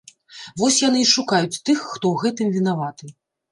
Вось 0.61 0.77
яны 0.87 1.03
і 1.03 1.09
шукаюць 1.11 1.61
тых, 1.69 1.85
хто 1.93 2.05
ў 2.09 2.15
гэтым 2.25 2.47
вінаваты. 2.59 3.15